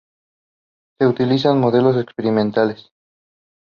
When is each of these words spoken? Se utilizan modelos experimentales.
Se 0.99 1.05
utilizan 1.05 1.59
modelos 1.59 1.95
experimentales. 1.95 2.91